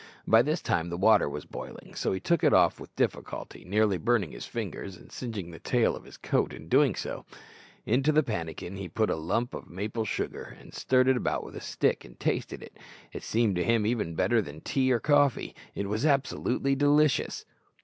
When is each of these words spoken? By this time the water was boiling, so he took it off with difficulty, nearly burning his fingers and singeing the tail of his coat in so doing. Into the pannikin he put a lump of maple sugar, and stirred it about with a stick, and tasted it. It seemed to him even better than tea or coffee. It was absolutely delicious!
By 0.27 0.41
this 0.41 0.63
time 0.63 0.89
the 0.89 0.97
water 0.97 1.29
was 1.29 1.45
boiling, 1.45 1.93
so 1.93 2.11
he 2.11 2.19
took 2.19 2.43
it 2.43 2.55
off 2.55 2.79
with 2.79 2.95
difficulty, 2.95 3.63
nearly 3.63 3.99
burning 3.99 4.31
his 4.31 4.47
fingers 4.47 4.97
and 4.97 5.11
singeing 5.11 5.51
the 5.51 5.59
tail 5.59 5.95
of 5.95 6.05
his 6.05 6.17
coat 6.17 6.53
in 6.53 6.63
so 6.63 6.69
doing. 6.69 6.95
Into 7.85 8.11
the 8.11 8.23
pannikin 8.23 8.77
he 8.77 8.89
put 8.89 9.11
a 9.11 9.15
lump 9.15 9.53
of 9.53 9.69
maple 9.69 10.05
sugar, 10.05 10.57
and 10.59 10.73
stirred 10.73 11.07
it 11.07 11.17
about 11.17 11.43
with 11.43 11.55
a 11.55 11.61
stick, 11.61 12.03
and 12.03 12.19
tasted 12.19 12.63
it. 12.63 12.77
It 13.13 13.21
seemed 13.21 13.55
to 13.57 13.63
him 13.63 13.85
even 13.85 14.15
better 14.15 14.41
than 14.41 14.61
tea 14.61 14.91
or 14.91 14.99
coffee. 14.99 15.53
It 15.75 15.85
was 15.87 16.03
absolutely 16.03 16.73
delicious! 16.75 17.45